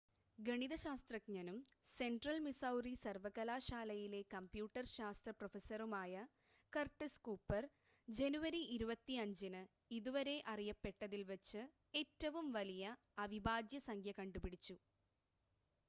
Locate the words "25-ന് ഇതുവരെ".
8.77-10.35